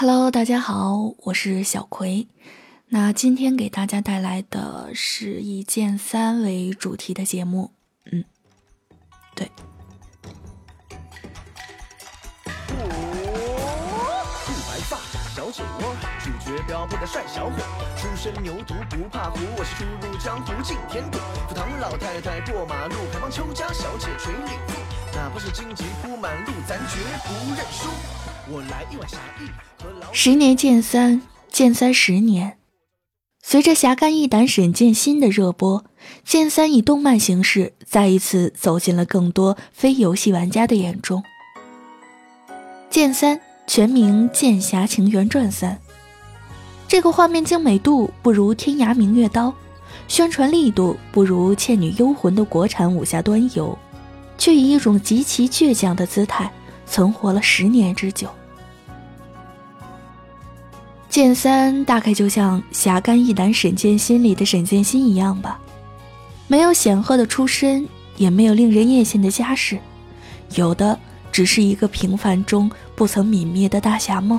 [0.00, 2.28] Hello，大家好，我是小葵。
[2.86, 7.72] 那今天给大家带来的是以剑三为主题的节目。
[8.12, 8.24] 嗯，
[9.34, 9.50] 对。
[12.68, 12.76] 兔
[14.68, 14.98] 白发，
[15.34, 17.56] 小酒窝，主角标配的帅小伙，
[17.96, 21.18] 出身牛犊不怕虎，我是初入江湖进田土，
[21.48, 24.78] 赴唐老太太过马路，还帮邱家小姐捶领腹，
[25.16, 27.90] 哪怕是荆棘铺满路，咱绝不认输。
[30.12, 31.20] 十年剑三，
[31.50, 32.58] 剑三十年。
[33.42, 35.84] 随着侠肝义胆沈剑心的热播，
[36.24, 41.22] 剑三以动漫形式再一次走进了更多非游戏玩家的眼中。
[42.90, 45.72] 剑三全名《剑侠情缘传三》，
[46.86, 49.48] 这个画面精美度不如《天涯明月刀》，
[50.08, 53.78] 宣传力度不如《倩女幽魂》的国产武侠端游，
[54.36, 56.50] 却以一种极其倔强的姿态
[56.86, 58.28] 存活了十年之久。
[61.08, 65.58] 剑三大概就像侠肝义胆沈剑心里的沈剑心一样吧，
[66.46, 69.78] 没有显赫的出身，也没有令人艳羡的家世，
[70.54, 70.98] 有的
[71.32, 74.38] 只是一个平凡中不曾泯灭的大侠梦。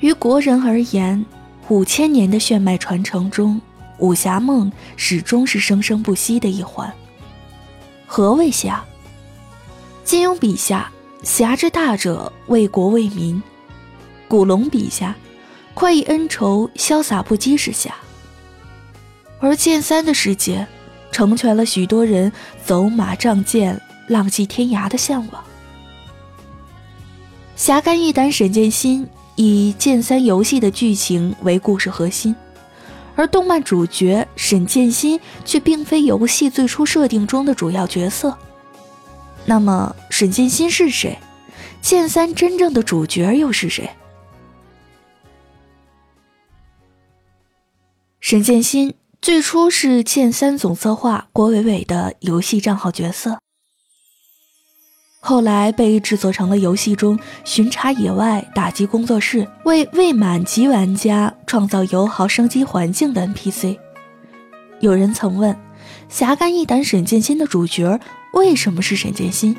[0.00, 1.24] 于国人而言，
[1.68, 3.60] 五千年的血脉传承中，
[3.98, 6.92] 武侠梦始终是生生不息的一环。
[8.04, 8.84] 何谓侠？
[10.04, 10.90] 金庸笔下，
[11.22, 13.40] 侠之大者，为国为民。
[14.28, 15.14] 古龙笔下，
[15.72, 17.90] 快意恩仇、潇洒不羁是侠；
[19.38, 20.66] 而剑三的世界，
[21.12, 22.32] 成全了许多人
[22.64, 25.44] 走马仗剑、浪迹天涯的向往。
[27.54, 32.34] 侠肝义胆沈剑心以剑三游戏的剧情为故事核心，
[33.14, 38.36] 而动漫主角沈剑心却并非游戏最初设定中的主要角色。
[39.44, 41.16] 那么，沈剑心是谁？
[41.80, 43.88] 剑三真正的主角又是谁？
[48.28, 53.38] 沈剑心最初是剑三总策划郭伟伟的游戏账号角色，
[55.20, 63.78] 后来被制作成了游戏中巡查野外打击工作室，为未满级玩家创造友好升级环境的 NPC。
[64.80, 65.56] 有人曾问：
[66.08, 68.00] 侠肝义胆沈剑心的主角
[68.32, 69.56] 为什么是沈剑心，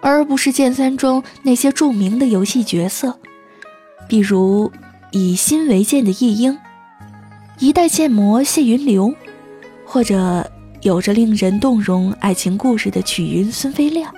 [0.00, 3.18] 而不是剑三中那些著名的游戏角色，
[4.08, 4.70] 比如
[5.10, 6.56] 以心为剑的夜莺？
[7.62, 9.14] 一代剑魔谢云流，
[9.86, 10.50] 或者
[10.80, 14.12] 有着令人动容爱情故事的曲云孙飞亮，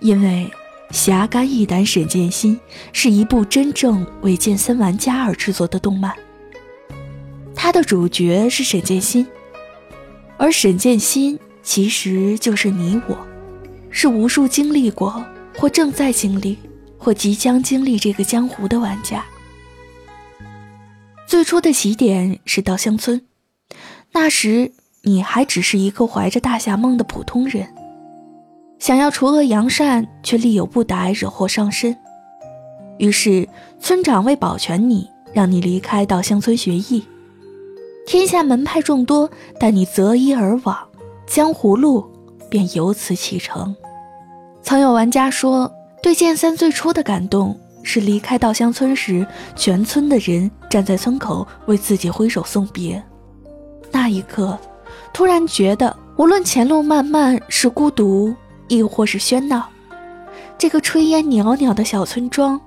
[0.00, 0.46] 因为
[0.94, 2.54] 《侠肝义胆沈剑心》
[2.92, 6.14] 是一部真正为剑三玩家而制作的动漫。
[7.54, 9.26] 它的主角是沈剑心，
[10.36, 13.16] 而沈剑心其实就是你我，
[13.88, 15.24] 是无数经历过
[15.56, 16.58] 或正在经历
[16.98, 19.24] 或即将经历这个江湖的玩家。
[21.32, 23.22] 最初的起点是稻香村，
[24.12, 24.70] 那时
[25.00, 27.66] 你还只是一个怀着大侠梦的普通人，
[28.78, 31.96] 想要除恶扬善，却力有不逮，惹祸上身。
[32.98, 33.48] 于是
[33.80, 37.02] 村长为保全你，让你离开稻香村学艺。
[38.06, 40.76] 天下门派众多，但你择一而往，
[41.26, 42.04] 江湖路
[42.50, 43.74] 便由此启程。
[44.62, 45.72] 曾有玩家说，
[46.02, 47.58] 对剑三最初的感动。
[47.84, 49.26] 是离开稻香村时，
[49.56, 53.04] 全村的人站在村口为自己挥手送别。
[53.90, 54.58] 那一刻，
[55.12, 58.34] 突然觉得，无论前路漫漫是孤独，
[58.68, 59.68] 亦或是喧闹，
[60.56, 62.58] 这个炊烟袅袅的小村庄，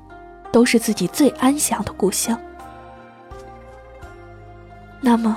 [0.51, 2.39] 都是自己最安详的故乡。
[5.01, 5.35] 那么，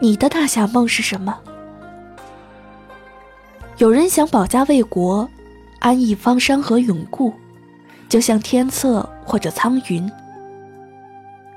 [0.00, 1.38] 你的大侠梦是什么？
[3.76, 5.28] 有人想保家卫国，
[5.80, 7.34] 安逸方山河永固。
[8.08, 10.10] 就像天策或者苍云，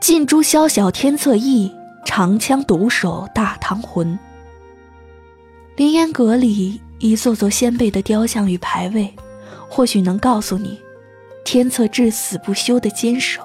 [0.06, 1.74] 尽诛宵小天策意，
[2.06, 4.20] 长枪独守大唐魂。
[5.78, 9.12] 凌烟阁里一座座先辈的雕像与牌位，
[9.68, 10.80] 或许能告诉你，
[11.44, 13.42] 天策至死不休的坚守。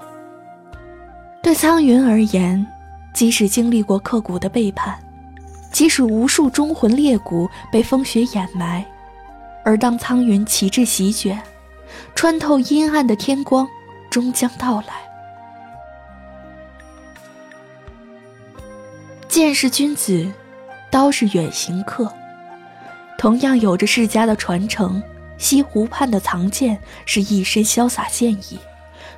[1.43, 2.67] 对苍云而言，
[3.15, 5.03] 即使经历过刻骨的背叛，
[5.73, 8.85] 即使无数忠魂烈骨被风雪掩埋，
[9.65, 11.41] 而当苍云旗帜席卷。
[12.15, 13.67] 穿透阴暗的天光，
[14.11, 15.10] 终将到来。
[19.31, 20.29] 剑是君子，
[20.91, 22.13] 刀是远行客，
[23.17, 25.01] 同样有着世家的传承。
[25.39, 28.59] 西湖畔的藏剑是一身潇洒剑意，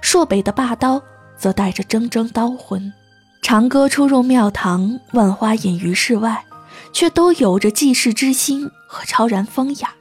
[0.03, 1.03] 朔北的霸刀
[1.35, 2.93] 则带着铮铮刀魂。
[3.41, 6.45] 长歌出入庙堂，万花隐于室外，
[6.93, 9.95] 却都有着济世之心和超然风雅。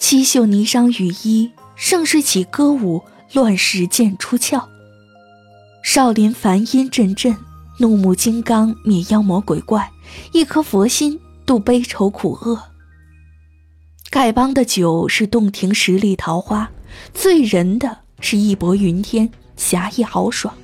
[0.00, 1.52] 七秀霓裳羽衣。
[1.78, 3.04] 盛世起歌舞，
[3.34, 4.66] 乱世剑出鞘。
[5.82, 7.36] 少林梵音阵阵，
[7.78, 9.90] 怒目金刚灭妖魔鬼怪，
[10.32, 12.58] 一颗佛心度悲愁苦厄。
[14.10, 16.70] 丐帮的酒是洞庭十里桃花，
[17.12, 20.54] 醉人的是义薄云天，侠义豪爽。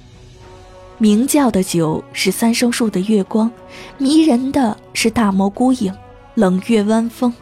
[0.97, 3.51] 明教的酒是三生树的月光，
[3.99, 5.95] 迷人的是大漠孤影，
[6.35, 7.35] 冷月弯风。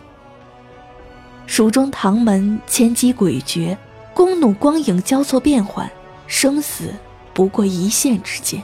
[1.47, 3.77] 蜀中唐门千机诡谲，
[4.15, 5.89] 弓弩光影交错变幻，
[6.27, 6.93] 生死
[7.33, 8.61] 不过一线之间。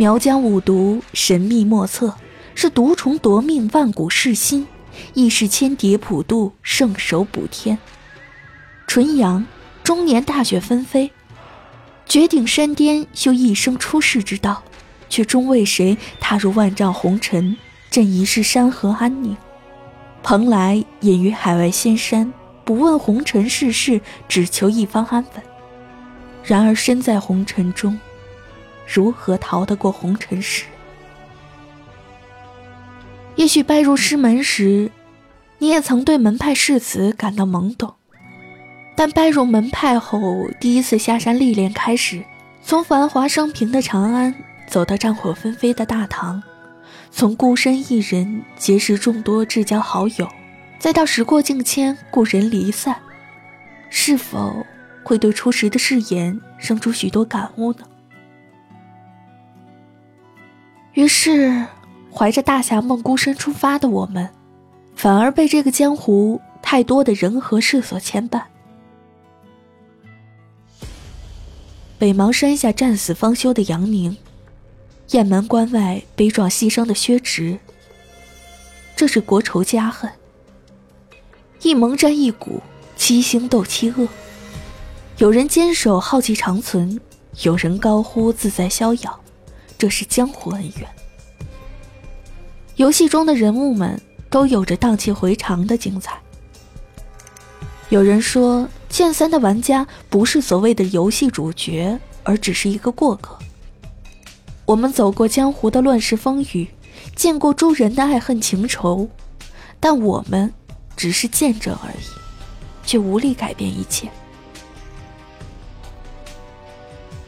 [0.00, 2.14] 苗疆五毒神秘莫测，
[2.54, 4.66] 是毒虫夺命，万古噬心，
[5.12, 7.76] 亦是千蝶普渡，圣手补天。
[8.86, 9.44] 纯阳，
[9.84, 11.10] 终年大雪纷飞。
[12.06, 14.62] 绝顶山巅修一生出世之道，
[15.10, 17.54] 却终为谁踏入万丈红尘，
[17.90, 19.36] 振一世山河安宁。
[20.22, 22.32] 蓬莱隐于海外仙山，
[22.64, 25.42] 不问红尘世事，只求一方安稳。
[26.42, 28.00] 然而身在红尘中，
[28.92, 30.64] 如何逃得过红尘时？
[33.36, 34.90] 也许拜入师门时，
[35.58, 37.94] 你也曾对门派誓词感到懵懂。
[38.96, 42.22] 但拜入门派后，第一次下山历练开始，
[42.62, 44.34] 从繁华升平的长安
[44.66, 46.42] 走到战火纷飞的大唐，
[47.10, 50.28] 从孤身一人结识众多至交好友，
[50.78, 52.96] 再到时过境迁，故人离散，
[53.88, 54.66] 是否
[55.02, 57.86] 会对初时的誓言生出许多感悟呢？
[61.00, 61.64] 于是，
[62.12, 64.28] 怀着大侠梦孤身出发的我们，
[64.94, 68.42] 反而被这个江湖太多的人和事所牵绊。
[71.98, 74.14] 北邙山下战死方休的杨宁，
[75.12, 77.58] 雁门关外悲壮牺牲的薛植，
[78.94, 80.10] 这是国仇家恨。
[81.62, 82.60] 一盟战一股，
[82.94, 84.06] 七星斗七恶。
[85.16, 87.00] 有人坚守浩气长存，
[87.40, 89.18] 有人高呼自在逍遥，
[89.80, 90.86] 这是江湖恩怨。
[92.76, 93.98] 游戏中的人物们
[94.28, 96.20] 都有着荡气回肠的精彩。
[97.88, 98.68] 有人说。
[98.90, 103.38] 剑三的玩家不是所谓的游戏主角，而只是一个过客。
[104.66, 106.66] 我们走过江湖的乱世风雨，
[107.14, 109.08] 见过诸人的爱恨情仇，
[109.78, 110.52] 但我们
[110.96, 112.04] 只是见证而已，
[112.84, 114.10] 却无力改变一切。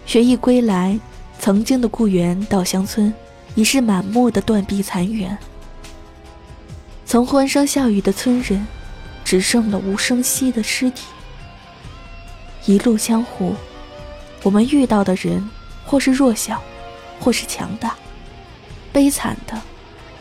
[0.04, 0.98] 学艺归来，
[1.42, 3.12] 曾经的故园稻香村
[3.56, 5.36] 已是满目的断壁残垣，
[7.04, 8.64] 曾欢声笑语的村人，
[9.24, 11.02] 只剩了无声息的尸体。
[12.64, 13.56] 一路江湖，
[14.44, 15.50] 我们遇到的人，
[15.84, 16.62] 或是弱小，
[17.18, 17.90] 或是强大；
[18.92, 19.60] 悲惨的，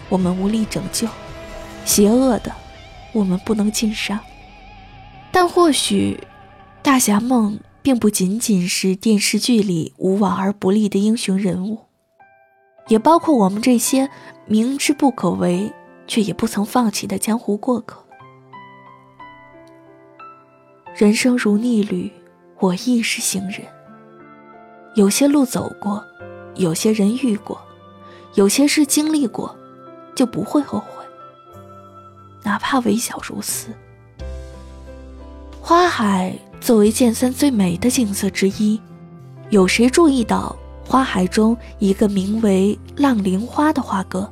[0.10, 1.08] 我们无力拯救；
[1.86, 2.52] 邪恶的，
[3.14, 4.20] 我们不能尽伤。
[5.32, 6.20] 但或许，
[6.82, 11.80] 大侠梦并不仅仅是电视剧里无往而不利的英雄人物，
[12.88, 14.10] 也包括我们这些
[14.46, 15.72] 明知不可为
[16.08, 18.04] 却也不曾放弃的江湖过客。
[20.96, 22.12] 人生如逆旅。
[22.60, 23.64] 我亦是行人，
[24.94, 26.06] 有些路走过，
[26.54, 27.60] 有些人遇过，
[28.36, 29.58] 有些事经历过，
[30.16, 31.04] 就不会后悔，
[32.44, 33.74] 哪怕微小如斯。
[35.60, 38.80] 花海作为剑三最美的景色之一，
[39.50, 40.56] 有谁注意到
[40.88, 44.32] 花海中一个名为“浪铃花”的花哥？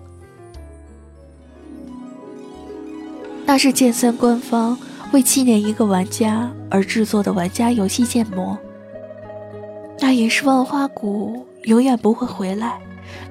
[3.45, 4.77] 那是剑三官方。
[5.11, 8.55] 为纪念一个玩家而制作的玩家游戏建模，
[9.99, 12.79] 那也是万花谷永远不会回来，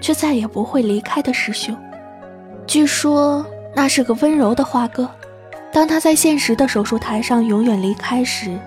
[0.01, 1.77] 却再也不会离开的师兄。
[2.67, 5.09] 据说那是个温柔的花哥，
[5.73, 8.59] 当他在现实的手术台上永远离开时，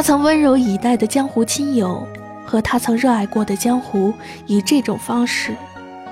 [0.00, 2.08] 他曾温柔以待的江湖亲友
[2.42, 4.14] 和他曾热爱过的江湖，
[4.46, 5.54] 以这种方式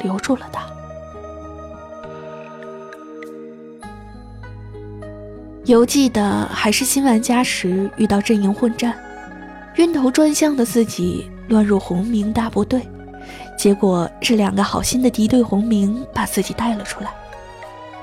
[0.03, 0.61] 留住了他。
[5.65, 8.95] 犹记得还是新玩家时，遇到阵营混战，
[9.77, 12.87] 晕头转向的自己乱入红明大部队，
[13.57, 17.11] 结果是两个好心的敌对红明把自己带了出来，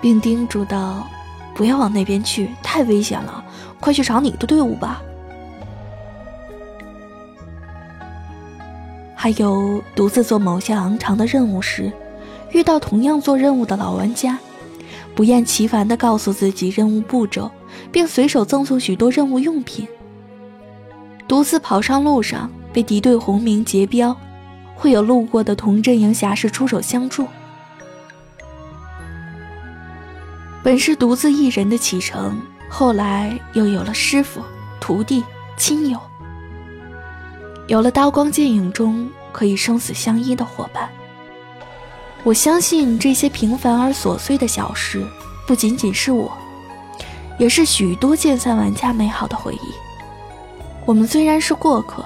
[0.01, 1.05] 并叮嘱道
[1.53, 3.45] ：“不要往那边去，太危险了，
[3.79, 4.99] 快去找你的队伍吧。”
[9.25, 11.91] 还有独自做某些昂长的任务时，
[12.51, 14.37] 遇到同样做任务的老玩家。
[15.15, 17.49] 不厌其烦地告诉自己任务步骤，
[17.91, 19.87] 并随手赠送许多任务用品。
[21.27, 24.15] 独自跑上路上被敌对红名劫镖，
[24.75, 27.25] 会有路过的同阵营侠士出手相助。
[30.63, 32.39] 本是独自一人的启程，
[32.69, 34.39] 后来又有了师傅、
[34.79, 35.23] 徒弟、
[35.57, 35.99] 亲友，
[37.65, 40.89] 有了刀光剑影中可以生死相依的伙伴。
[42.23, 45.05] 我相信这些平凡而琐碎的小事，
[45.45, 46.31] 不仅仅是我，
[47.37, 49.73] 也是许多剑三玩家美好的回忆。
[50.85, 52.05] 我们虽然是过客，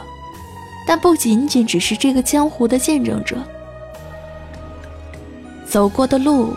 [0.88, 3.38] 但不仅仅只是这个江湖的见证者。
[5.68, 6.56] 走过的路，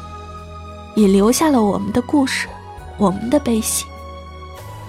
[0.97, 2.49] 也留下了我们的故事，
[2.97, 3.85] 我们的悲喜。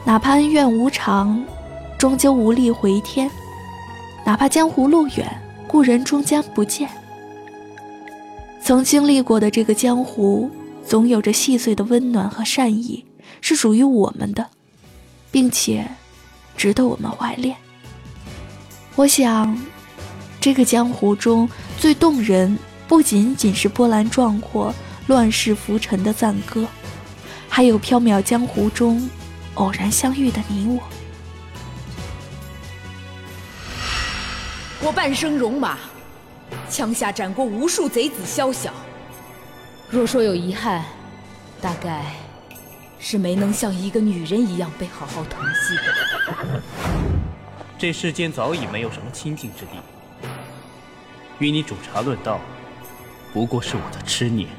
[0.05, 1.43] 哪怕恩怨无常，
[1.97, 3.27] 终究无力回天；
[4.23, 5.42] 哪怕江湖路远，
[5.73, 6.87] 故人终将不见。
[8.61, 10.47] 曾经历过的这个江湖，
[10.85, 13.03] 总有着细碎的温暖和善意，
[13.41, 14.47] 是属于我们的，
[15.31, 15.83] 并且
[16.55, 17.57] 值得我们怀恋。
[18.95, 19.57] 我想，
[20.39, 21.49] 这个江湖中
[21.79, 22.55] 最动人。
[22.87, 24.71] 不仅仅是波澜壮阔、
[25.07, 26.67] 乱世浮沉的赞歌，
[27.49, 29.09] 还有缥缈江湖中
[29.55, 30.79] 偶然相遇的你我。
[34.85, 35.77] 我半生戎马，
[36.69, 38.73] 枪下斩过无数贼子宵小。
[39.89, 40.83] 若说有遗憾，
[41.61, 42.13] 大概
[42.99, 46.61] 是没能像一个女人一样被好好疼惜的。
[47.77, 50.27] 这世间早已没有什么清净之地，
[51.39, 52.41] 与你煮茶论道。
[53.31, 54.49] 不过是我的痴念，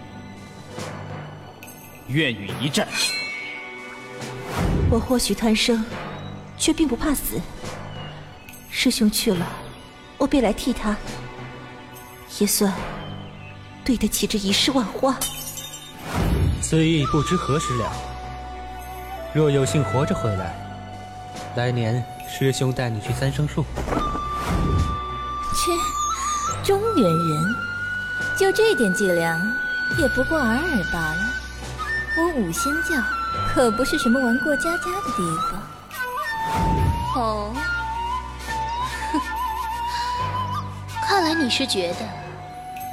[2.08, 2.88] 愿与一战。
[4.90, 5.84] 我或许贪生，
[6.56, 7.38] 却并不怕死。
[8.70, 9.46] 师兄去了，
[10.18, 10.96] 我便来替他，
[12.38, 12.72] 也算
[13.84, 15.16] 对得起这一世万花。
[16.62, 17.92] 此意不知何时了。
[19.34, 20.54] 若有幸活着回来，
[21.56, 23.64] 来年师兄带你去三生树。
[25.54, 25.72] 切，
[26.62, 27.54] 中原人。
[28.38, 29.38] 就这点伎俩，
[29.98, 31.18] 也不过尔尔罢了。
[32.16, 32.94] 我五仙教
[33.48, 35.62] 可不是什么玩过家家的地方。
[37.16, 37.52] 哦，
[41.14, 41.98] 看来你是觉得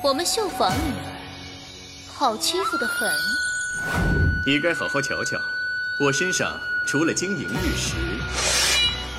[0.04, 1.12] 我们绣坊女儿
[2.13, 3.10] 好欺负的很。
[4.46, 5.40] 你该好好瞧瞧，
[6.00, 7.96] 我身上除了晶莹玉石，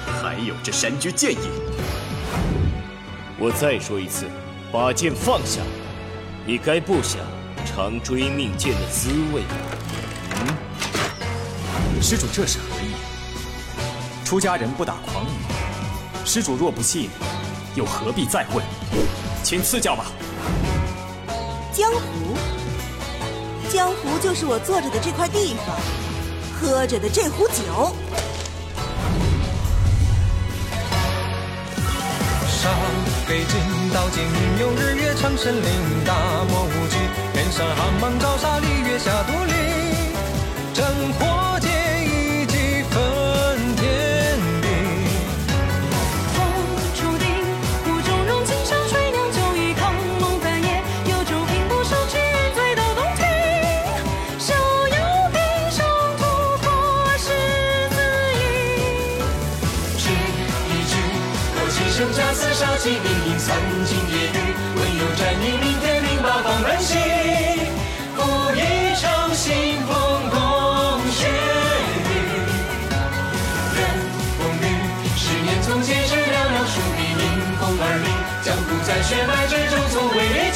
[0.07, 1.51] 还有这山居剑影。
[3.41, 4.27] 我再说一次，
[4.71, 5.61] 把剑放下。
[6.47, 7.19] 你该不想
[7.67, 9.57] 尝追命剑的滋味吧？
[10.37, 12.95] 嗯，施主这是何意？
[14.25, 16.25] 出家人不打诳语。
[16.25, 17.11] 施主若不信，
[17.75, 18.65] 又何必再问？
[19.43, 20.07] 请赐教吧。
[21.73, 22.37] 江湖，
[23.71, 25.75] 江湖就是我坐着的这块地方，
[26.61, 27.97] 喝着的这壶酒。
[32.47, 32.71] 上
[33.27, 33.59] 北京
[33.93, 36.15] 刀剑云游，日月长生灵，大
[36.45, 36.97] 漠无际，
[37.33, 39.53] 天上寒芒照杀，里月下独立，
[62.03, 63.39] 我今生家死杀鸡鸣。
[63.39, 64.37] 三更夜雨，
[64.75, 66.99] 唯有战于明天，命八方乱心。
[68.17, 68.19] 赴
[68.59, 68.59] 一
[68.99, 69.95] 场腥风
[70.35, 70.35] 共
[71.15, 72.11] 血雨。
[73.79, 73.81] 任
[74.35, 74.67] 风雨，
[75.15, 77.25] 十年从前是寥寥数笔，迎
[77.61, 78.11] 风而立，
[78.43, 80.51] 江湖在血脉之中从未离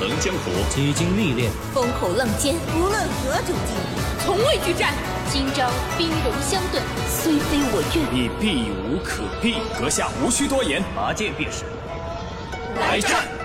[0.00, 4.24] 横江湖，几经历练，风口浪尖，无论何种境遇。
[4.24, 4.94] 从未惧战，
[5.30, 9.56] 今朝兵戎相对，虽非我愿，你避无可避。
[9.78, 11.64] 阁下无需多言，拔剑便是。
[12.80, 13.39] 来战！